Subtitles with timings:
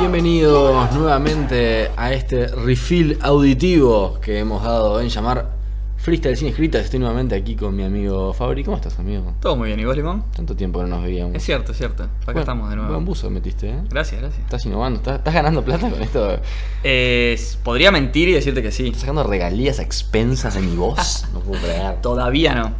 [0.00, 5.50] Bienvenidos nuevamente a este refill auditivo que hemos dado en llamar
[5.98, 6.84] Freestyle sin escritas.
[6.86, 8.64] Estoy nuevamente aquí con mi amigo Fabri.
[8.64, 9.34] ¿Cómo estás, amigo?
[9.40, 10.24] Todo muy bien, ¿y vos, Limón?
[10.34, 11.34] Tanto tiempo que no nos veíamos.
[11.36, 12.04] Es cierto, es cierto.
[12.04, 12.92] Acá Bueno, estamos de nuevo.
[12.92, 13.78] Buen buzo metiste, ¿eh?
[13.90, 14.42] Gracias, gracias.
[14.42, 16.38] Estás innovando, estás, estás ganando plata con esto.
[16.82, 18.86] Eh, podría mentir y decirte que sí.
[18.86, 21.26] Estás sacando regalías a expensas de mi voz.
[21.34, 22.00] No puedo creer.
[22.00, 22.72] Todavía no.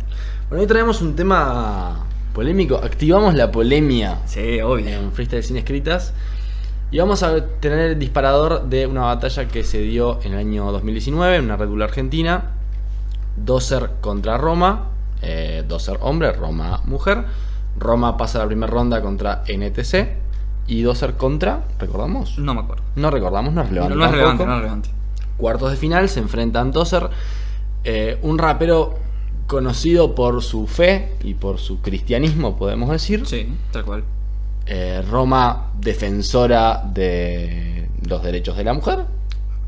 [0.49, 2.77] Bueno, hoy traemos un tema polémico.
[2.77, 4.89] Activamos la polemia Sí, obvio.
[4.89, 6.15] en Freestyle sin escritas.
[6.93, 10.73] Y vamos a tener el disparador de una batalla que se dio en el año
[10.73, 12.51] 2019 en una Red Argentina.
[13.37, 14.87] Doser contra Roma.
[15.23, 17.27] Eh, Doser hombre, Roma mujer.
[17.79, 20.17] Roma pasa la primera ronda contra NTC.
[20.67, 22.39] Y Doser contra, ¿recordamos?
[22.39, 22.83] No me acuerdo.
[22.97, 23.97] No recordamos, no es relevante.
[23.97, 24.91] no es relevante, no es relevante.
[25.37, 27.09] Cuartos de final se enfrentan Doser,
[27.85, 28.99] eh, un rapero
[29.47, 33.27] conocido por su fe y por su cristianismo, podemos decir.
[33.27, 34.05] Sí, tal cual.
[34.67, 39.01] Eh, Roma, defensora de los derechos de la mujer,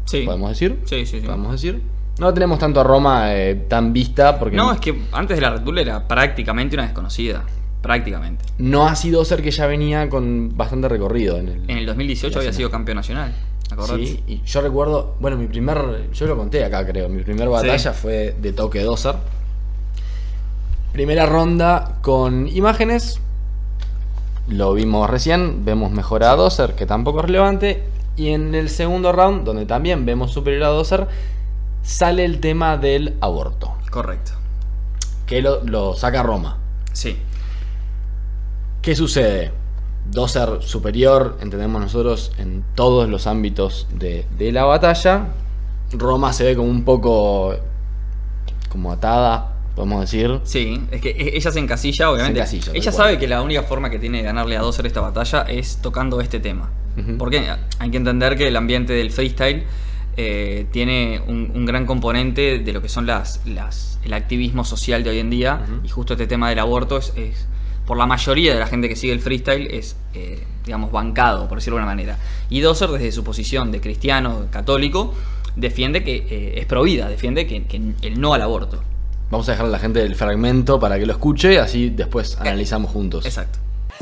[0.05, 0.23] Sí.
[0.25, 0.81] podemos decir.
[0.85, 1.27] Sí, sí, sí.
[1.27, 1.83] Podemos decir.
[2.19, 5.51] No tenemos tanto a Roma eh, tan vista porque No, es que antes de la
[5.51, 7.43] Red Bull era prácticamente una desconocida.
[7.81, 8.45] Prácticamente.
[8.59, 12.33] no ha sido Doser que ya venía con bastante recorrido en el, En el 2018
[12.33, 13.35] La había sido campeón nacional.
[13.73, 14.07] ¿Acordate?
[14.07, 17.93] Sí, y yo recuerdo, bueno, mi primer, yo lo conté acá creo, mi primer batalla
[17.93, 19.17] fue de toque doser.
[20.93, 23.19] Primera ronda con imágenes,
[24.49, 27.85] lo vimos recién, vemos mejor a doser, que tampoco es relevante,
[28.17, 31.09] y en el segundo round, donde también vemos superior a doser,
[31.83, 34.33] sale el tema del aborto, Correcto.
[35.27, 36.59] que lo, lo saca Roma.
[36.93, 37.19] Sí.
[38.83, 39.53] ¿Qué sucede?
[40.11, 45.29] Doser superior, entendemos nosotros, en todos los ámbitos de, de la batalla.
[45.93, 47.55] Roma se ve como un poco
[48.69, 50.41] como atada, podemos decir.
[50.45, 52.41] Sí, es que e- ella se encasilla, obviamente.
[52.47, 54.87] Se encasilla, tal ella sabe que la única forma que tiene de ganarle a Dozer
[54.87, 56.71] esta batalla es tocando este tema.
[57.19, 57.43] Porque
[57.79, 59.65] hay que entender que el ambiente del freestyle
[60.19, 65.03] eh, tiene un, un gran componente de lo que son las, las el activismo social
[65.03, 65.61] de hoy en día.
[65.85, 67.47] Y justo este tema del aborto es, es-
[67.87, 71.59] por la mayoría de la gente que sigue el freestyle, es, eh, digamos, bancado, por
[71.59, 72.19] decirlo de alguna manera.
[72.49, 75.15] Y Dozer, desde su posición de cristiano, católico,
[75.57, 78.85] defiende que eh, es provida, defiende que, que el no al aborto.
[79.33, 82.91] Vamos a dejar a la gente el fragmento para que lo escuche, así después analizamos
[82.91, 83.25] juntos.
[83.25, 83.61] Exacto.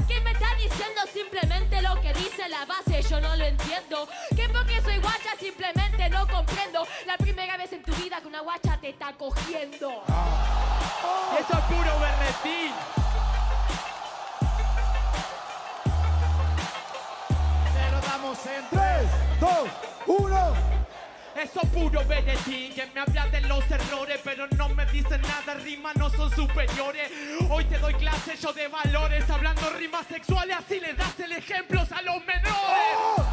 [0.08, 3.00] ¿Qué me está diciendo simplemente lo que dice la base?
[3.08, 4.08] Yo no lo entiendo.
[4.34, 6.84] Que porque soy guacha simplemente no comprendo.
[7.06, 10.02] La primera vez en tu vida que una guacha te está cogiendo.
[11.38, 12.72] Eso es puro berretín.
[17.72, 19.50] Se lo damos en 3, 2,
[20.08, 20.69] 1.
[21.42, 25.54] Eso es puro berretín, que me habla de los errores, pero no me dicen nada,
[25.54, 27.10] rimas no son superiores.
[27.48, 31.80] Hoy te doy clase yo de valores, hablando rimas sexuales, así le das el ejemplo
[31.80, 33.29] a los menores.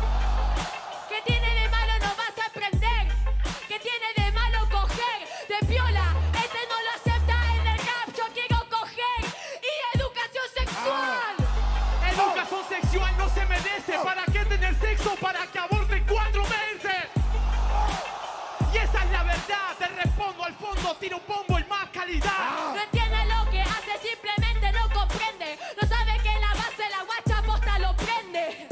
[21.00, 22.74] Tiro un bombo y más calidad.
[22.74, 25.58] No entiende lo que hace, simplemente no comprende.
[25.82, 28.68] No sabe que la base la guacha posta lo prende.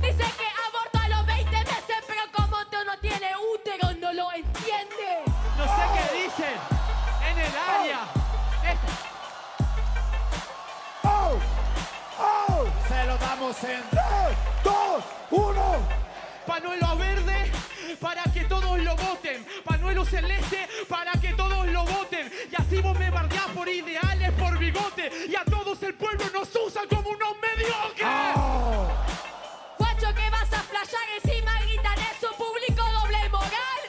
[0.00, 4.32] Dice que aborto a los 20 meses, pero como tú no tiene útero, no lo
[4.32, 5.22] entiende.
[5.58, 6.58] No sé qué dicen
[7.30, 8.00] en el área.
[8.64, 8.96] Este-
[12.88, 14.02] Se lo damos en 3,
[14.64, 15.88] 2, 1.
[16.46, 17.50] Panuelo verde
[18.00, 19.44] para que todos lo voten.
[19.64, 21.35] Panuelo celeste para que todos lo
[22.80, 25.10] vos me bardeás por ideales, por bigote.
[25.28, 28.06] Y a todos el pueblo nos usan como unos mediocres.
[29.78, 33.82] Guacho, que vas a flashear encima, gritan en su público doble moral.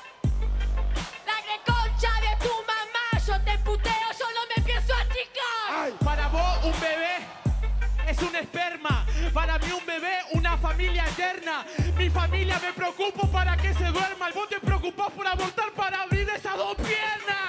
[1.26, 5.92] La reconcha de tu mamá, yo te puteo, yo no me pienso achicar.
[6.04, 7.18] Para vos un bebé
[8.08, 9.06] es un esperma.
[9.34, 11.66] Para mí un bebé una familia eterna.
[11.98, 14.30] Mi familia me preocupo para que se duerma.
[14.30, 17.47] Y vos te preocupás por abortar para abrir esas dos piernas.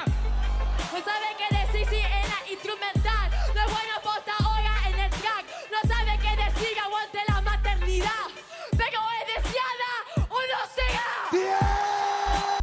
[0.98, 3.30] No sabe qué decir si era instrumental.
[3.54, 5.44] No es bueno posta ahora en el track.
[5.70, 8.26] No sabe qué decir, aguante la maternidad.
[8.72, 12.58] Pero es deseada o no será.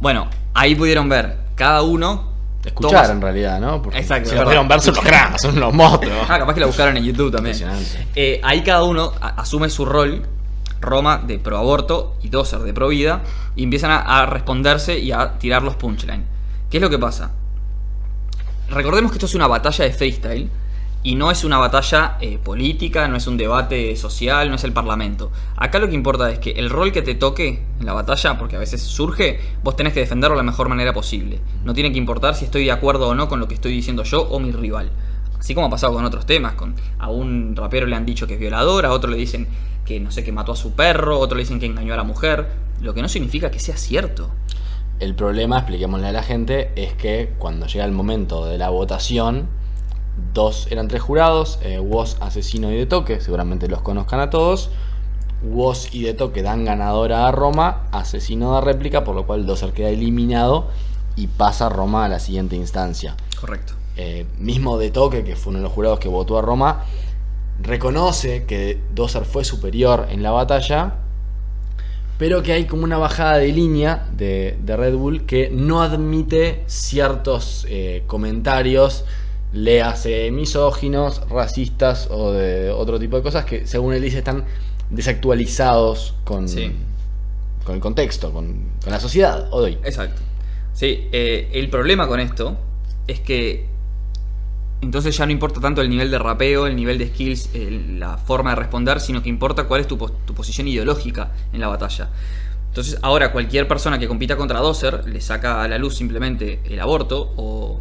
[0.00, 2.30] Bueno, ahí pudieron ver cada uno.
[2.64, 3.80] Escuchar en realidad, ¿no?
[3.82, 4.62] Porque Exacto, Si es lo verdad.
[4.62, 6.26] pudieron ver son los cracks, son los monstruos.
[6.28, 7.56] Ah, capaz que la buscaron en YouTube también.
[7.56, 8.08] Impresionante.
[8.14, 10.26] Eh, ahí cada uno asume su rol.
[10.80, 13.22] Roma de pro aborto y Dozer de pro vida.
[13.56, 16.26] Y empiezan a, a responderse y a tirar los punchlines.
[16.72, 17.32] ¿Qué es lo que pasa?
[18.70, 20.48] Recordemos que esto es una batalla de freestyle.
[21.02, 24.72] Y no es una batalla eh, política, no es un debate social, no es el
[24.72, 25.30] parlamento.
[25.54, 28.56] Acá lo que importa es que el rol que te toque en la batalla, porque
[28.56, 31.40] a veces surge, vos tenés que defenderlo de la mejor manera posible.
[31.62, 34.04] No tiene que importar si estoy de acuerdo o no con lo que estoy diciendo
[34.04, 34.90] yo o mi rival.
[35.38, 38.34] Así como ha pasado con otros temas, con a un rapero le han dicho que
[38.34, 39.46] es violador, a otro le dicen
[39.84, 42.04] que no sé que mató a su perro, otro le dicen que engañó a la
[42.04, 42.46] mujer,
[42.80, 44.30] lo que no significa que sea cierto.
[45.02, 49.48] El problema, expliquémosle a la gente, es que cuando llega el momento de la votación,
[50.32, 54.70] dos eran tres jurados, eh, Woz, Asesino y De Toque, seguramente los conozcan a todos.
[55.42, 59.72] Woz y De Toque dan ganadora a Roma, Asesino da réplica, por lo cual Dozer
[59.72, 60.68] queda eliminado
[61.16, 63.16] y pasa a Roma a la siguiente instancia.
[63.40, 63.72] Correcto.
[63.96, 66.84] Eh, mismo De Toque, que fue uno de los jurados que votó a Roma,
[67.60, 71.01] reconoce que Dozer fue superior en la batalla,
[72.22, 76.62] pero que hay como una bajada de línea de, de Red Bull que no admite
[76.68, 79.04] ciertos eh, comentarios,
[79.52, 84.44] léase misóginos, racistas o de otro tipo de cosas que según él dice están
[84.88, 86.70] desactualizados con, Sí.
[87.64, 89.78] con el contexto, con, con la sociedad hoy.
[89.82, 90.22] Exacto.
[90.74, 92.56] Sí, eh, el problema con esto
[93.08, 93.66] es que
[94.82, 98.18] entonces ya no importa tanto el nivel de rapeo, el nivel de skills, el- la
[98.18, 101.68] forma de responder, sino que importa cuál es tu, pos- tu posición ideológica en la
[101.68, 102.08] batalla.
[102.68, 106.80] Entonces ahora cualquier persona que compita contra Dozer le saca a la luz simplemente el
[106.80, 107.80] aborto o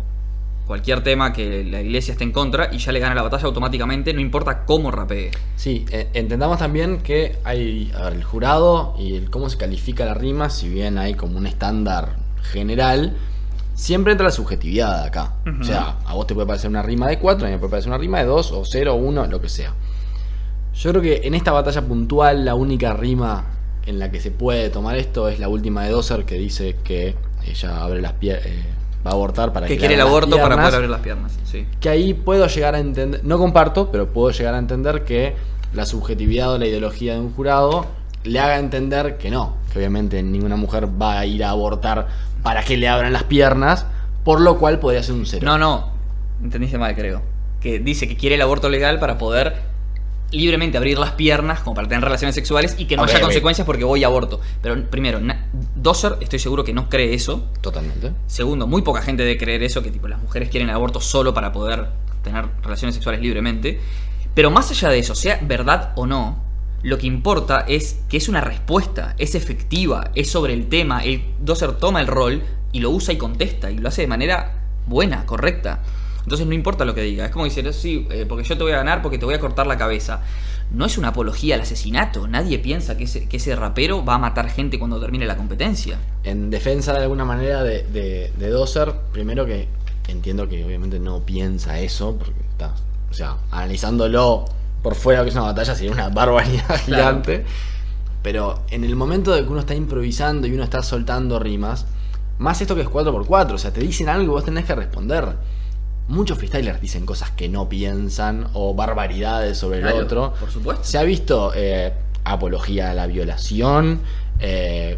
[0.68, 4.13] cualquier tema que la iglesia esté en contra y ya le gana la batalla automáticamente,
[4.13, 5.31] no importa cómo rapee.
[5.56, 10.69] Sí, eh, entendamos también que hay el jurado y cómo se califica la rima, si
[10.69, 13.18] bien hay como un estándar general,
[13.81, 15.33] siempre entra la subjetividad acá.
[15.48, 15.62] Ujú.
[15.62, 17.72] O sea, a vos te puede parecer una rima de 4, a mí me puede
[17.72, 19.74] parecer una rima de 2 o 0 o 1, lo que sea.
[20.75, 23.45] Yo creo que en esta batalla puntual la única rima
[23.86, 27.16] en la que se puede tomar esto es la última de Dozer que dice que
[27.45, 28.63] ella abre las pier- eh,
[29.06, 31.39] va a abortar para Que le quiere el aborto para piernas poder abrir las piernas.
[31.44, 31.66] Sí.
[31.80, 35.36] que ahí puedo llegar a entender, no comparto, pero puedo llegar a entender que
[35.74, 37.88] la subjetividad o la ideología de un jurado
[38.24, 42.08] le haga entender que no, que obviamente ninguna mujer va a ir a abortar
[42.44, 43.86] para que le abran las piernas,
[44.24, 45.46] por lo cual podría ser un cero.
[45.46, 45.92] No, no,
[46.44, 47.22] entendiste mal, creo.
[47.60, 49.72] Que dice que quiere el aborto legal para poder
[50.32, 53.84] libremente abrir las piernas como para tener relaciones sexuales y que no haya consecuencias porque
[53.84, 54.40] voy a aborto.
[54.62, 55.20] Pero primero,
[55.76, 57.50] Dozer estoy seguro que no cree eso.
[57.62, 58.12] Totalmente.
[58.28, 61.34] Segundo, muy poca gente debe creer eso, que tipo las mujeres quieren el aborto solo
[61.34, 61.88] para poder
[62.24, 63.80] tener relaciones sexuales libremente.
[64.34, 66.50] Pero más allá de eso, sea verdad o no,
[66.83, 71.04] lo que importa es que es una respuesta, es efectiva, es sobre el tema.
[71.04, 72.42] El Dozer toma el rol
[72.72, 74.54] y lo usa y contesta y lo hace de manera
[74.88, 75.81] buena, correcta.
[76.24, 78.74] Entonces no importa lo que diga, es como decir, sí, eh, porque yo te voy
[78.74, 80.22] a ganar porque te voy a cortar la cabeza.
[80.72, 84.19] No es una apología al asesinato, nadie piensa que ese, que ese rapero va a
[84.19, 86.00] matar gente cuando termine la competencia.
[86.24, 89.68] En defensa de alguna manera de, de, de primero que
[90.07, 92.74] entiendo que obviamente no piensa eso, porque está,
[93.10, 94.45] o sea, analizándolo
[94.81, 97.45] por fuera que es una batalla sería una barbaridad gigante.
[98.22, 101.88] Pero en el momento de que uno está improvisando y uno está soltando rimas,
[102.38, 105.36] más esto que es 4x4, o sea, te dicen algo y vos tenés que responder.
[106.07, 110.33] Muchos freestylers dicen cosas que no piensan o barbaridades sobre el otro.
[110.39, 110.84] por supuesto.
[110.84, 111.94] Se ha visto eh,
[112.24, 114.01] apología a la violación,
[114.39, 114.98] eh,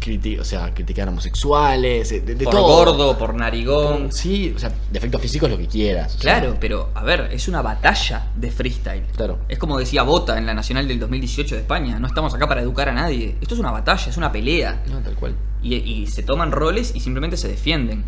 [0.00, 2.62] criti- o sea, criticar homosexuales, de, de por todo.
[2.66, 4.10] gordo, por narigón.
[4.12, 6.16] Sí, o sea, defectos físicos lo que quieras.
[6.16, 9.02] o sea, Claro, pero a ver, es una batalla de freestyle.
[9.16, 9.38] Claro.
[9.48, 11.98] Es como decía Bota en la Nacional del 2018 de España.
[11.98, 13.36] No estamos acá para educar a nadie.
[13.40, 14.82] Esto es una batalla, es una pelea.
[14.90, 15.34] No, tal cual.
[15.62, 18.04] Y, y se toman roles y simplemente se defienden.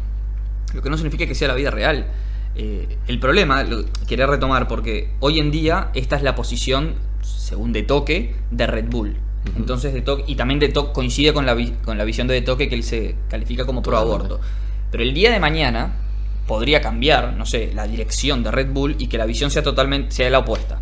[0.75, 2.07] Lo que no significa que sea la vida real.
[2.55, 7.73] Eh, el problema, lo quería retomar, porque hoy en día esta es la posición, según
[7.73, 9.17] De Toque, de Red Bull.
[9.57, 12.43] Entonces, De Toque, y también De Toque coincide con la, con la visión de De
[12.43, 14.41] Toque que él se califica como pro aborto.
[14.91, 15.97] Pero el día de mañana
[16.47, 20.13] podría cambiar, no sé, la dirección de Red Bull y que la visión sea totalmente
[20.13, 20.81] sea la opuesta.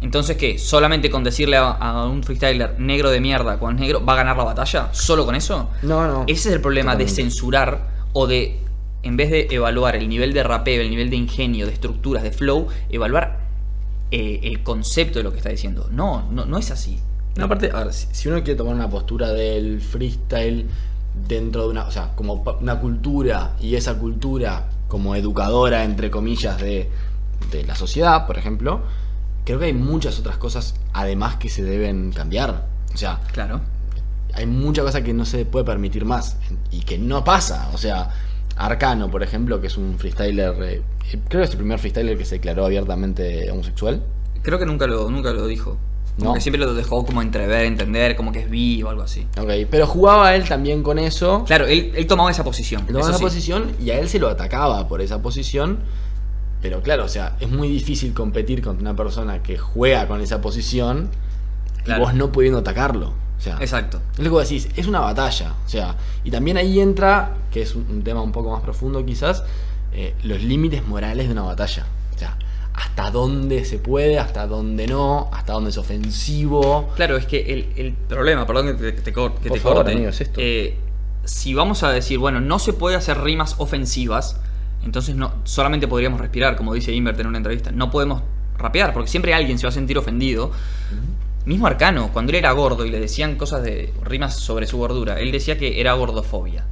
[0.00, 0.58] Entonces, ¿qué?
[0.58, 4.36] ¿Solamente con decirle a, a un freestyler negro de mierda es negro va a ganar
[4.36, 4.88] la batalla?
[4.92, 5.70] ¿Solo con eso?
[5.82, 6.24] No, no.
[6.26, 8.58] Ese es el problema de censurar o de,
[9.04, 12.32] en vez de evaluar el nivel de rapeo, el nivel de ingenio, de estructuras, de
[12.32, 13.38] flow, evaluar
[14.10, 15.88] eh, el concepto de lo que está diciendo.
[15.92, 16.98] No, no, no es así.
[17.36, 20.66] No, aparte, a ver, si, uno quiere tomar una postura del freestyle
[21.26, 26.60] dentro de una, o sea, como una cultura y esa cultura como educadora, entre comillas,
[26.60, 26.90] de,
[27.50, 28.82] de la sociedad, por ejemplo,
[29.44, 32.66] creo que hay muchas otras cosas además que se deben cambiar.
[32.94, 33.60] O sea, Claro.
[34.34, 36.36] hay mucha cosa que no se puede permitir más
[36.70, 37.70] y que no pasa.
[37.72, 38.10] O sea,
[38.56, 40.82] Arcano, por ejemplo, que es un freestyler, eh,
[41.28, 44.02] creo que es el primer freestyler que se declaró abiertamente homosexual.
[44.42, 45.78] Creo que nunca lo, nunca lo dijo.
[46.18, 46.34] Como No.
[46.34, 49.26] que siempre lo dejó como entrever, entender, como que es bi o algo así.
[49.40, 51.44] Ok, pero jugaba él también con eso.
[51.46, 52.86] Claro, él, él tomaba esa posición.
[52.86, 53.22] Tomaba esa sí.
[53.24, 55.78] posición y a él se lo atacaba por esa posición.
[56.60, 60.40] Pero claro, o sea, es muy difícil competir contra una persona que juega con esa
[60.40, 61.08] posición
[61.84, 62.02] Claro.
[62.02, 63.08] y vos no pudiendo atacarlo.
[63.38, 64.00] O sea, Exacto.
[64.16, 65.54] es lo que decís, es una batalla.
[65.66, 69.04] O sea, y también ahí entra, que es un, un tema un poco más profundo
[69.04, 69.42] quizás,
[69.92, 71.86] eh, los límites morales de una batalla.
[72.74, 76.90] Hasta dónde se puede, hasta dónde no, hasta dónde es ofensivo.
[76.96, 79.78] Claro, es que el, el problema, perdón que te, te cor- que Por te favor,
[79.78, 80.40] corte, amigo, es esto.
[80.42, 80.78] eh,
[81.24, 84.40] si vamos a decir, bueno, no se puede hacer rimas ofensivas,
[84.84, 87.70] entonces no solamente podríamos respirar, como dice Invert en una entrevista.
[87.70, 88.22] No podemos
[88.58, 90.50] rapear, porque siempre alguien se va a sentir ofendido.
[91.44, 95.20] Mismo Arcano, cuando él era gordo y le decían cosas de rimas sobre su gordura,
[95.20, 96.64] él decía que era gordofobia.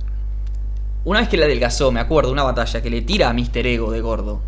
[1.05, 3.67] Una vez que le adelgazó, me acuerdo, una batalla que le tira a Mr.
[3.67, 4.43] Ego de gordo.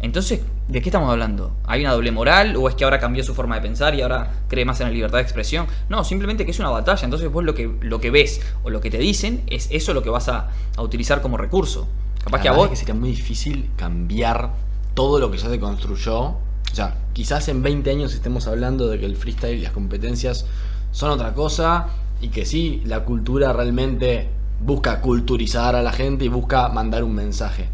[0.00, 1.52] Entonces, ¿de qué estamos hablando?
[1.66, 4.32] ¿Hay una doble moral o es que ahora cambió su forma de pensar y ahora
[4.48, 5.66] cree más en la libertad de expresión?
[5.88, 7.04] No, simplemente que es una batalla.
[7.04, 10.02] Entonces vos lo que, lo que ves o lo que te dicen es eso lo
[10.02, 11.86] que vas a, a utilizar como recurso.
[12.24, 12.68] Capaz que a vos...
[12.68, 14.52] que sería muy difícil cambiar
[14.94, 16.18] todo lo que ya se construyó.
[16.20, 20.46] O sea, quizás en 20 años estemos hablando de que el freestyle y las competencias
[20.92, 21.88] son otra cosa
[22.20, 24.28] y que sí, la cultura realmente
[24.60, 27.68] busca culturizar a la gente y busca mandar un mensaje.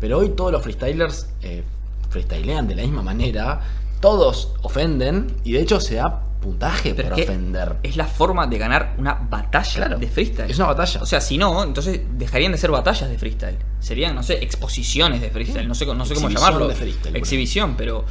[0.00, 1.62] Pero hoy todos los freestylers eh,
[2.10, 3.60] freestylean de la misma manera,
[4.00, 7.76] todos ofenden y de hecho se da puntaje pero por es que ofender.
[7.82, 10.48] Es la forma de ganar una batalla Claro, de freestyle.
[10.50, 11.02] es una batalla.
[11.02, 13.56] O sea, si no, entonces dejarían de ser batallas de freestyle.
[13.80, 15.66] Serían, no sé, exposiciones de freestyle.
[15.66, 16.68] No sé, no sé cómo llamarlo.
[16.68, 18.04] de freestyle, por Exhibición, pero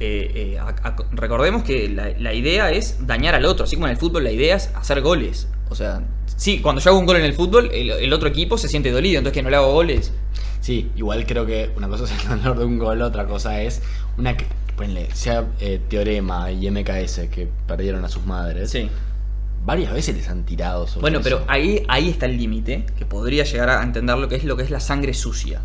[0.00, 3.64] eh, eh, a- a- recordemos que la, la idea es dañar al otro.
[3.64, 5.46] Así como en el fútbol la idea es hacer goles.
[5.68, 6.00] O sea,
[6.36, 8.90] sí, cuando yo hago un gol en el fútbol, el, el otro equipo se siente
[8.90, 9.18] dolido.
[9.18, 10.12] Entonces que no le hago goles.
[10.66, 13.82] Sí, igual creo que una cosa es el dolor de un gol, otra cosa es
[14.18, 14.46] una que,
[14.76, 18.72] ponle, sea eh, Teorema y MKS que perdieron a sus madres.
[18.72, 18.90] Sí.
[19.64, 21.44] Varias veces les han tirado sobre Bueno, pero eso.
[21.46, 24.64] ahí, ahí está el límite, que podría llegar a entender lo que es lo que
[24.64, 25.62] es la sangre sucia.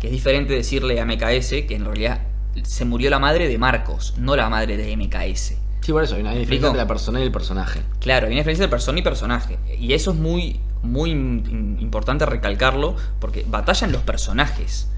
[0.00, 2.22] Que es diferente decirle a MKS que en realidad
[2.64, 5.54] se murió la madre de Marcos, no la madre de MKS.
[5.80, 7.82] Sí, por eso, hay una diferencia entre la persona y el personaje.
[8.00, 9.60] Claro, hay una diferencia de persona y personaje.
[9.78, 14.88] Y eso es muy, muy importante recalcarlo, porque batallan los personajes,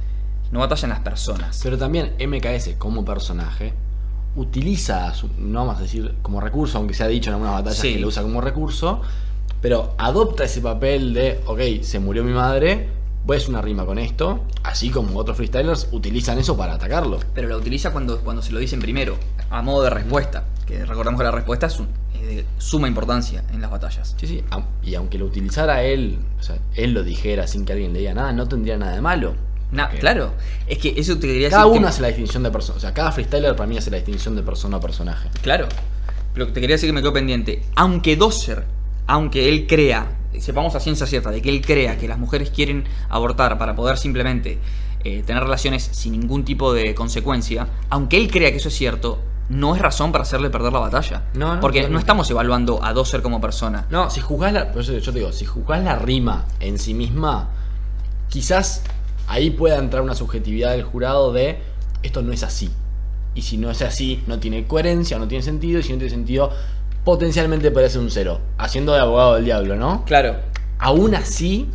[0.51, 1.61] no batallan las personas.
[1.63, 3.73] Pero también MKS como personaje
[4.37, 7.79] utiliza, su- no vamos a decir como recurso, aunque se ha dicho en algunas batallas
[7.79, 7.95] Sí.
[7.95, 9.01] que lo usa como recurso,
[9.61, 12.89] pero adopta ese papel de, ok, se murió mi madre,
[13.25, 17.21] voy a hacer una rima con esto, así como otros freestylers utilizan eso para atacarlo.
[17.35, 19.17] Pero la utiliza cuando, cuando se lo dicen primero,
[19.53, 20.45] a modo de respuesta.
[20.67, 24.15] Que recordemos que la respuesta es, un- es de suma importancia en las batallas.
[24.19, 24.45] Sí, sí,
[24.83, 28.15] y aunque lo utilizara él, o sea, él lo dijera sin que alguien le diga
[28.15, 29.35] nada, no tendría nada de malo.
[30.01, 30.35] Claro,
[30.67, 31.73] es que eso te quería Cada decir.
[31.73, 33.97] que- uno hace la distinción de persona, o sea, cada freestyler para mí hace la
[33.97, 35.29] distinción de persona a personaje.
[35.41, 35.67] Claro.
[36.35, 37.63] Pero te quería decir que me quedó pendiente.
[37.75, 38.65] Aunque Doser,
[39.07, 42.85] aunque él crea, sepamos a ciencia cierta, de que él crea que las mujeres quieren
[43.09, 44.59] abortar para poder simplemente
[45.05, 49.21] eh, tener relaciones sin ningún tipo de consecuencia, aunque él crea que eso es cierto,
[49.53, 51.25] no es razón para hacerle perder la batalla.
[51.35, 53.87] No, no, Porque no estamos evaluando a Doser como persona.
[53.91, 56.95] No, si juzgás la, por eso yo te digo, si juzgás la rima en sí
[56.95, 57.51] misma,
[58.29, 58.83] quizás
[59.29, 61.63] ahí pueda entrar una subjetividad del jurado de
[62.03, 62.71] esto no es así.
[63.35, 66.11] Y si no es así, no tiene coherencia, no tiene sentido, y si no tiene
[66.11, 66.51] sentido,
[67.05, 68.41] potencialmente puede ser un cero.
[68.59, 70.05] Haciendo de abogado del diablo, ¿no?
[70.05, 70.37] Claro,
[70.79, 71.69] Aún así,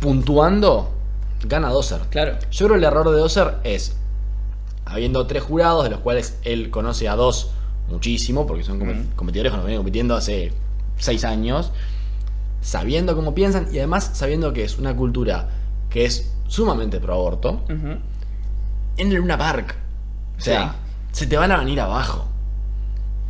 [0.00, 0.92] puntuando,
[1.44, 2.02] gana Doser.
[2.10, 2.38] claro.
[2.50, 3.96] Yo creo que el error de Doser es,
[4.86, 7.50] habiendo tres jurados, de los cuales él conoce a dos
[7.90, 9.10] muchísimo, porque son Mm.
[9.16, 10.52] competidores que vienen compitiendo hace
[10.96, 11.72] seis años,
[12.60, 15.48] sabiendo cómo piensan y además sabiendo que es una cultura
[15.90, 17.98] que es sumamente pro aborto, Ujú.
[18.96, 19.76] en el Luna Park.
[20.38, 20.76] O sea,
[21.12, 22.26] se te van a venir abajo.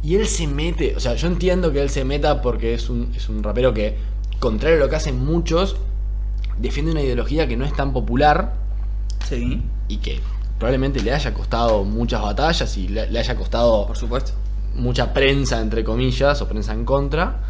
[0.03, 3.13] Y él se mete, o sea, yo entiendo que él se meta porque es un,
[3.17, 3.97] es un rapero que,
[4.39, 5.77] contrario a lo que hacen muchos,
[6.59, 8.55] defiende una ideología que no es tan popular
[9.29, 10.21] Sí, y que
[10.59, 14.33] probablemente le haya costado muchas batallas y le, le haya costado por supuesto.
[14.75, 17.41] mucha prensa, entre comillas, o prensa en contra.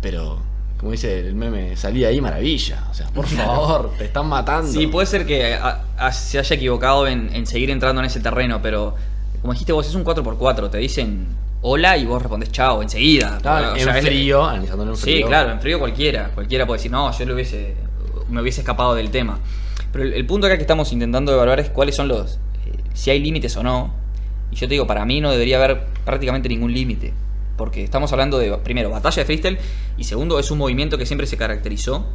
[0.00, 0.38] Pero,
[0.78, 2.84] como dice el meme, salí de ahí maravilla.
[2.90, 4.70] O sea, por favor, te están matando.
[4.70, 8.20] Sí, puede ser que a- a- se haya equivocado en, en seguir entrando en ese
[8.20, 8.94] terreno, pero
[9.40, 10.70] como dijiste vos, es un 4x4.
[10.70, 11.26] Te dicen
[11.62, 13.38] hola y vos respondes chao enseguida.
[13.44, 15.16] O en sea, frío, analizándolo en frío.
[15.16, 16.30] Sí, claro, en frío cualquiera.
[16.34, 17.74] Cualquiera puede decir, no, yo lo hubiese,
[18.28, 19.38] me hubiese escapado del tema.
[19.96, 22.34] Pero el, el punto acá que estamos intentando evaluar es cuáles son los.
[22.66, 23.94] eh, si hay límites o no.
[24.50, 27.14] Y yo te digo, para mí no debería haber prácticamente ningún límite.
[27.56, 29.58] Porque estamos hablando de, primero, batalla de freestyle.
[29.96, 32.06] Y segundo, es un movimiento que siempre se caracterizó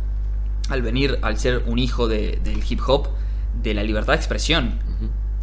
[0.70, 3.08] al venir, al ser un hijo de- del hip hop,
[3.64, 4.80] de la libertad de expresión.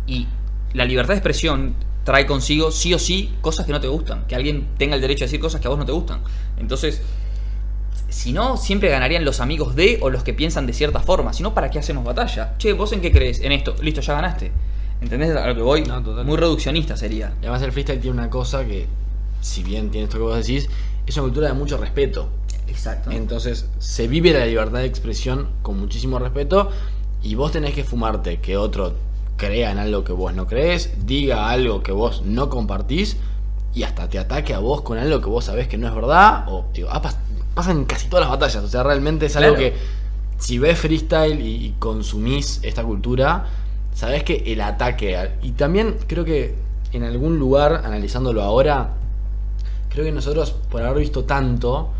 [0.06, 0.28] Y
[0.74, 4.26] la libertad de expresión trae consigo sí o sí cosas que no te gustan.
[4.28, 6.20] Que alguien tenga el derecho a decir cosas que a vos no te gustan.
[6.56, 7.02] Entonces,
[8.28, 11.32] si no, siempre ganarían los amigos de o los que piensan de cierta forma.
[11.32, 12.56] Si no, ¿para qué hacemos batalla?
[12.58, 13.40] Che, ¿vos en qué crees?
[13.40, 13.74] En esto.
[13.80, 14.52] Listo, ya ganaste.
[15.00, 15.82] ¿Entendés a lo que voy?
[15.84, 16.02] No.
[16.02, 17.32] Muy reduccionista sería.
[17.40, 18.86] Y además el freestyle tiene una cosa que,
[19.40, 20.68] si bien tiene esto que vos decís,
[21.06, 22.28] es una cultura de mucho respeto.
[22.66, 23.10] Exacto.
[23.10, 26.70] Entonces se vive la libertad de expresión con muchísimo respeto
[27.22, 28.92] y vos tenés que fumarte que otro
[29.38, 33.16] crea en algo que vos no crees, diga algo que vos no compartís
[33.74, 36.44] y hasta te ataque a vos con algo que vos sabés que no es verdad.
[36.48, 37.00] O digo, ah,
[37.58, 38.62] pas- pasan casi todas las batallas.
[38.64, 39.72] O sea, realmente es algo Claro.
[39.74, 39.76] que
[40.38, 43.46] si ves freestyle y, consumís esta cultura,
[43.94, 45.30] sabés que el ataque.
[45.42, 46.54] Y también creo que
[46.92, 48.90] en algún lugar, analizándolo ahora,
[49.90, 51.90] creo que nosotros, por haber visto tanto,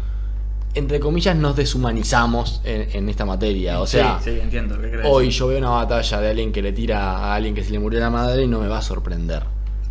[0.75, 3.81] entre comillas, nos deshumanizamos en, en esta materia.
[3.81, 5.07] O sea, sí, sí, entiendo lo que crees.
[5.11, 7.79] hoy yo veo una batalla de alguien que le tira a alguien que se le
[7.81, 9.43] murió la madre y no me va a sorprender.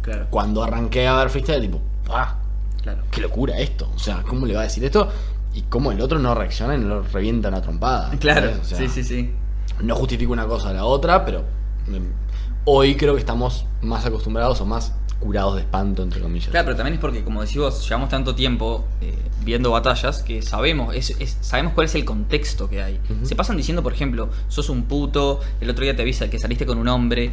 [0.02, 2.36] Claro, Cuando arranqué a ver freestyle, tipo, ¡ah!
[2.82, 3.04] claro.
[3.12, 3.92] ¡Qué locura esto!
[3.94, 5.10] O sea, ¿cómo le va a decir esto?
[5.58, 8.12] Y cómo el otro no reacciona y no lo revienta una trompada.
[8.20, 8.60] Claro, ¿sabes?
[8.62, 9.32] O sea, sí, sí, sí.
[9.82, 11.42] No justifico una cosa a la otra, pero
[11.88, 11.96] mm,
[12.66, 16.50] hoy creo que estamos más acostumbrados o más curados de espanto, entre comillas.
[16.50, 20.44] Claro, pero también es porque, como decís vos, llevamos tanto tiempo eh, viendo batallas que
[20.44, 23.00] sabemos es, es- sabemos cuál es el contexto que hay.
[23.24, 26.68] Se pasan diciendo, por ejemplo, sos un puto, el otro día te avisa que saliste
[26.68, 27.32] con un hombre.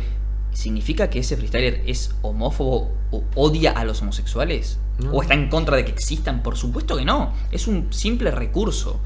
[0.54, 4.78] ¿Significa que ese freestyler es homófobo o odia a los homosexuales?
[4.98, 5.10] No.
[5.10, 6.42] ¿O está en contra de que existan?
[6.42, 7.34] Por supuesto que no.
[7.50, 9.00] Es un simple recurso.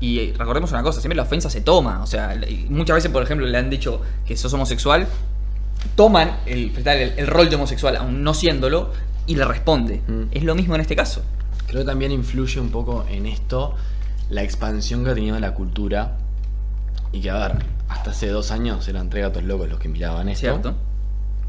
[0.00, 2.02] Y eh, recordemos una cosa, siempre la ofensa se toma.
[2.02, 2.40] O sea,
[2.70, 5.06] muchas veces, por ejemplo, le han dicho que sos homosexual,
[5.94, 8.90] toman el, el, el rol de homosexual, aún no siéndolo,
[9.26, 10.00] y le responde.
[10.08, 10.22] Mm.
[10.30, 11.22] Es lo mismo en este caso.
[11.66, 13.74] Creo que también influye un poco en esto
[14.30, 16.16] la expansión que ha tenido la cultura.
[17.12, 20.28] Y que, a ver, hasta hace dos años eran tres gatos locos los que miraban
[20.28, 20.40] esto.
[20.40, 20.74] ¿Cierto?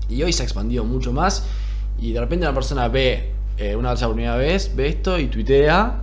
[0.10, 1.46] Y hoy se ha expandido mucho más.
[2.00, 6.02] Y de repente una persona ve eh, una por primera vez, ve esto y tuitea.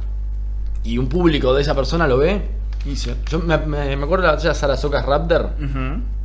[0.85, 2.43] Y un público de esa persona lo ve.
[2.85, 3.17] Y dice.
[3.29, 5.53] Yo me, me- me acuerdo de la batalla de Sara Socas Raptor,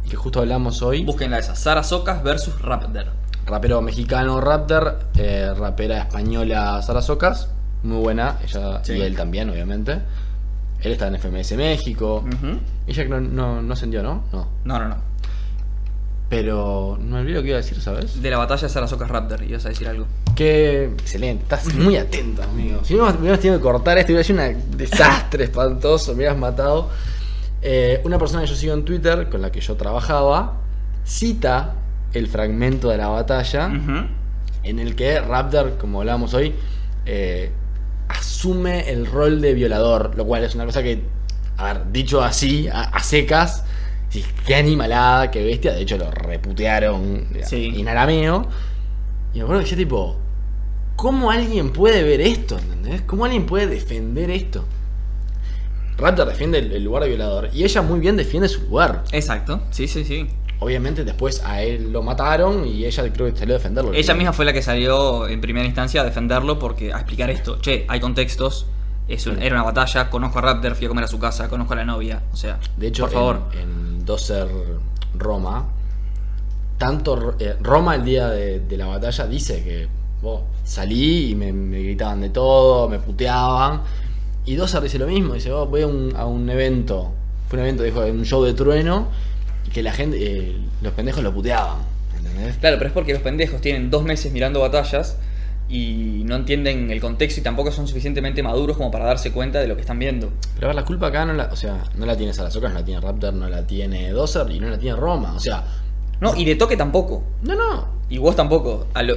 [0.07, 1.03] que justo hablamos hoy.
[1.05, 1.55] Búsquenla esa.
[1.55, 3.05] Sara Socas versus Raptor.
[3.47, 7.49] Rapero mexicano Raptor, eh, rapera española Sara Socas,
[7.81, 8.93] muy buena, ella Sí.
[8.93, 9.99] y él también, obviamente.
[10.81, 12.25] Él está en FMS México.
[12.87, 14.23] Ella no, no, no ascendió, ¿no?
[14.31, 14.47] No.
[14.65, 15.11] No, no, no.
[16.29, 18.21] Pero no olvidé lo que iba a decir, ¿sabes?
[18.21, 20.07] De la batalla de Sara Socas Raptor, ibas a decir algo.
[20.33, 22.79] Que excelente, estás muy atento, amigo.
[22.83, 26.89] Si no hubieras tenido que cortar esto, hubiera sido un desastre espantoso, me hubieras matado.
[27.61, 30.53] Eh, una persona que yo sigo en Twitter, con la que yo trabajaba,
[31.03, 31.75] cita
[32.13, 33.69] el fragmento de la batalla.
[34.63, 36.55] En el que Raptor, como hablábamos hoy,
[37.05, 37.51] eh,
[38.45, 41.03] asume el rol de violador, lo cual es una cosa que,
[41.57, 43.65] a ver, dicho así, a, a secas,
[44.09, 47.71] sí, qué animalada, qué bestia, de hecho lo reputearon Sí.
[47.77, 48.47] en arameo,
[49.31, 50.15] y me acuerdo que decía tipo,
[50.95, 52.57] ¿cómo alguien puede ver esto?
[52.57, 53.01] ¿Entendés?
[53.03, 54.65] ¿Cómo alguien puede defender esto?
[55.99, 59.03] Raptor defiende el, el lugar de violador, y ella muy bien defiende su lugar.
[59.11, 60.27] Exacto, sí, sí, sí.
[60.63, 63.93] Obviamente después a él lo mataron y ella creo que salió a defenderlo.
[63.93, 67.57] Ella misma fue la que salió en primera instancia a defenderlo porque a explicar esto.
[67.59, 68.67] Che, hay contextos.
[69.07, 71.73] Es un- era una batalla, conozco a Raptor, fui a comer a su casa, conozco
[71.73, 72.21] a la novia.
[72.31, 73.41] O sea, De hecho, por favor.
[73.53, 74.47] en, en Doser
[75.17, 75.65] Roma,
[76.77, 79.87] tanto eh, Roma el día de, de la batalla dice que
[80.21, 83.81] "Vos, salí y me, me gritaban de todo, me puteaban.
[84.45, 87.11] Y Doser dice lo mismo, dice, "Vos, voy a un, a un evento,
[87.47, 89.07] fue un evento, dijo, un show de trueno,
[89.73, 91.79] que la gente, eh, los pendejos lo puteaban.
[92.17, 92.57] ¿Entendés?
[92.57, 95.17] Claro, pero es porque los pendejos tienen dos meses mirando batallas
[95.69, 99.67] y no entienden el contexto y tampoco son suficientemente maduros como para darse cuenta de
[99.67, 100.31] lo que están viendo.
[100.55, 102.79] Pero a ver, la culpa acá no la, o sea, no la tiene Sarasocas, no
[102.79, 105.33] la tiene Raptor, no la tiene Doser y no la tiene Roma.
[105.35, 105.63] O sea,
[106.19, 107.23] No, y de toque tampoco.
[107.43, 108.01] no, no.
[108.09, 108.87] Y vos tampoco.
[108.93, 109.15] A lo-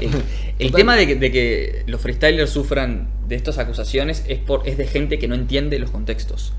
[0.58, 4.76] el tema de que, de que los freestylers sufran de estas acusaciones es, por, es
[4.76, 6.52] de gente que no entiende los contextos.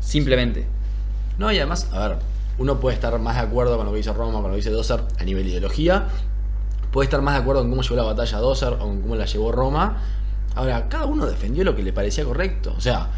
[0.00, 0.64] Simplemente.
[1.38, 2.16] No, y además, a ver,
[2.58, 4.70] uno puede estar más de acuerdo con lo que dice Roma, con lo que dice
[4.70, 6.06] Doser a nivel ideología.
[6.90, 9.24] Puede estar más de acuerdo en cómo llevó la batalla Doser o en cómo la
[9.26, 10.02] llevó Roma.
[10.54, 12.74] Ahora, cada uno defendió lo que le parecía correcto.
[12.76, 13.08] O sea,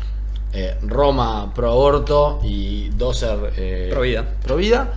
[0.53, 4.25] eh, Roma pro aborto y Doser eh, Pro vida.
[4.43, 4.93] Pro vida.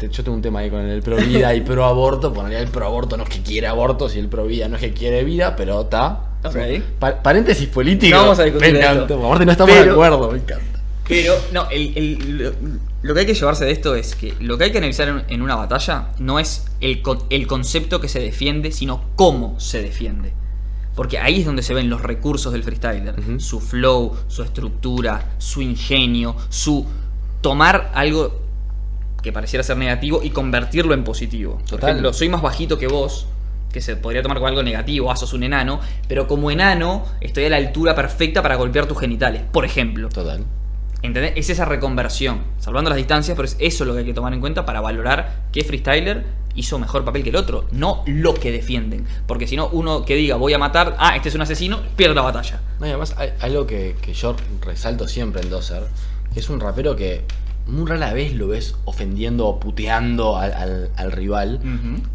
[0.00, 2.32] Yo tengo un tema ahí con el pro vida y pro aborto.
[2.32, 4.80] Por el pro aborto no es que quiere aborto, si el pro vida no es
[4.82, 6.18] que quiere vida, pero está.
[6.98, 8.16] Pa- paréntesis político.
[8.16, 8.92] No vamos a discutir Me esto.
[9.04, 9.14] encanta.
[9.26, 10.80] Aparte, no estamos Pero- de acuerdo, me encanta.
[11.06, 12.56] Pero, no, el-
[13.02, 15.42] lo que hay que llevarse de esto es que lo que hay que analizar en,
[15.42, 20.32] una batalla no es el, el concepto que se defiende, sino cómo se defiende.
[20.94, 23.14] Porque ahí es donde se ven los recursos del freestyler.
[23.40, 26.86] Su flow, su estructura, su ingenio, su
[27.40, 28.40] tomar algo
[29.22, 31.58] que pareciera ser negativo y convertirlo en positivo.
[31.68, 33.26] Por ejemplo, soy más bajito que vos,
[33.72, 37.44] que se podría tomar como algo negativo, ah, sos un enano, pero como enano estoy
[37.46, 40.08] a la altura perfecta para golpear tus genitales, por ejemplo.
[40.08, 40.44] Total.
[41.02, 41.32] ¿Entendés?
[41.36, 44.40] Es esa reconversión, salvando las distancias, pero es eso lo que hay que tomar en
[44.40, 49.06] cuenta para valorar qué freestyler hizo mejor papel que el otro, no lo que defienden.
[49.26, 52.14] Porque si no, uno que diga voy a matar, ah, este es un asesino, pierde
[52.14, 52.60] la batalla.
[52.78, 55.82] No, y además hay algo que, que yo resalto siempre en Dozer,
[56.32, 57.22] que es un rapero que
[57.66, 61.60] muy rara vez lo ves ofendiendo o puteando al, al- al rival.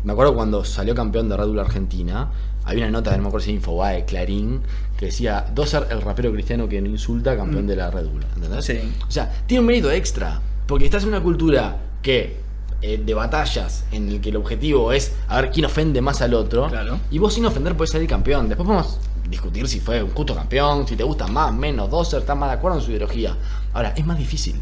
[0.04, 2.30] Me acuerdo cuando salió campeón de Red Bull Argentina,
[2.63, 4.62] había una nota, no me acuerdo si Infobae, de Clarín,
[4.97, 8.25] que decía, Dozer, el rapero cristiano que no insulta, campeón de la Red Bull.
[8.36, 8.65] ¿Entendés?
[8.65, 8.79] Sí.
[9.07, 12.45] O sea, tiene un mérito extra, porque estás en una cultura que...
[12.81, 16.36] eh, de batallas en el que el objetivo es a ver quién ofende más al
[16.36, 16.99] otro Claro.
[17.10, 20.88] y vos sin ofender puedes salir campeón después podemos discutir si fue un justo campeón
[20.88, 23.36] si te gusta más, menos, Dozer, estás más de acuerdo en su ideología
[23.73, 24.62] ahora, es más difícil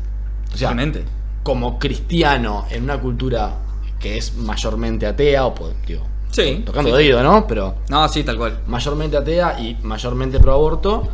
[0.53, 0.73] o sea,
[1.43, 3.53] como cristiano en una cultura
[3.99, 5.53] que es mayormente atea, o
[5.85, 6.03] digo,
[6.35, 6.95] Sí, tocando sí.
[6.95, 7.45] oído, ¿no?
[7.47, 8.59] Pero No, sí, tal cual.
[8.67, 11.07] mayormente atea y mayormente pro aborto,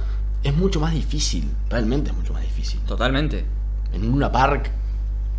[0.43, 2.79] es mucho más difícil, realmente es mucho más difícil.
[2.81, 3.45] Totalmente.
[3.93, 4.71] En una park,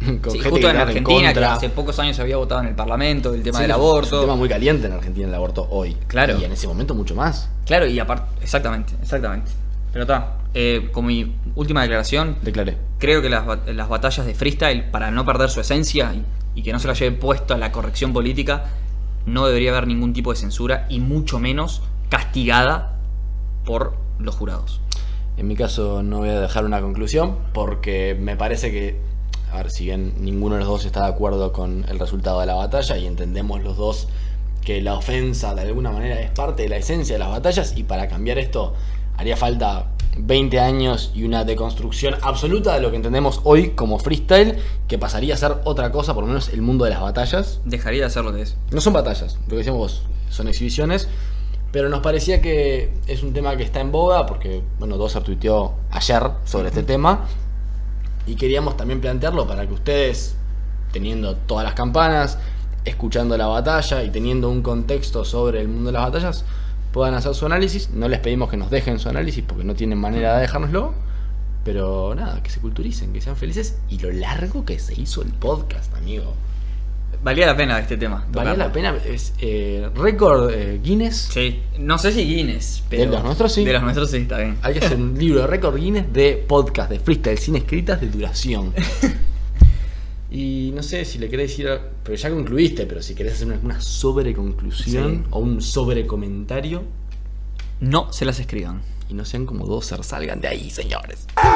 [0.22, 2.74] con Sí, gente justo en Argentina, que hace pocos años se había votado en el
[2.74, 4.06] Parlamento el tema Sí, del aborto.
[4.06, 5.96] Es un tema muy caliente en Argentina el aborto hoy.
[6.06, 6.38] Claro.
[6.40, 7.48] Y en ese momento mucho más.
[7.66, 9.50] Claro, y aparte, exactamente, exactamente.
[9.92, 12.78] Pero está, eh, como mi última declaración, Declaré.
[12.98, 16.24] creo que las, las batallas de freestyle, para no perder su esencia y,
[16.58, 18.64] y que no se la lleve puesto a la corrección política,
[19.26, 22.98] no debería haber ningún tipo de censura y mucho menos castigada
[23.64, 24.80] por los jurados.
[25.37, 29.00] En mi caso no voy a dejar una conclusión porque me parece que,
[29.50, 32.46] a ver, si bien ninguno de los dos está de acuerdo con el resultado de
[32.46, 34.08] la batalla y entendemos los dos
[34.62, 37.82] que la ofensa de alguna manera es parte de la esencia de las batallas y
[37.82, 38.74] para cambiar esto
[39.22, 39.87] haría falta
[40.18, 44.58] 20 años y una deconstrucción absoluta de lo que entendemos hoy como freestyle
[44.88, 47.61] que pasaría a ser otra cosa, por lo menos el mundo de las batallas.
[47.64, 48.56] Dejaría de ser lo que es.
[48.72, 51.08] No son batallas, lo que decíamos vos, son exhibiciones.
[51.70, 55.74] Pero nos parecía que es un tema que está en boga, porque, bueno, Dozer tuiteó
[55.92, 57.26] ayer sobre este tema.
[58.26, 60.35] Y queríamos también plantearlo para que ustedes,
[60.92, 62.38] teniendo todas las campanas,
[62.85, 66.44] escuchando la batalla y teniendo un contexto sobre el mundo de las batallas,
[66.92, 67.90] puedan hacer su análisis.
[67.90, 70.94] No les pedimos que nos dejen su análisis porque no tienen manera de dejárnoslo.
[71.64, 73.78] Pero nada, que se culturicen, que sean felices.
[73.88, 76.35] Y lo largo que se hizo el podcast, amigo.
[77.22, 78.26] Valía la pena este tema.
[78.33, 78.64] Valía tocarlo.
[78.64, 81.28] la pena, es eh, récord eh, Guinness.
[81.33, 83.12] Sí, no sé si Guinness, pero.
[83.12, 83.64] los nuestros sí.
[83.64, 84.59] De los nuestros sí, está bien.
[84.62, 88.09] Hay que hacer un libro de récord Guinness de podcast, de freestyle, sin escritas, de
[88.09, 88.72] duración.
[90.32, 91.68] y no sé si le querés decir,
[92.02, 95.28] pero ya concluiste, pero si querés hacer una, una sobreconclusión Sí.
[95.30, 96.84] o un sobrecomentario
[97.80, 98.82] No se las escriban.
[99.08, 101.26] y no sean como dos salgan de ahí, señores.
[101.34, 101.50] ¡Full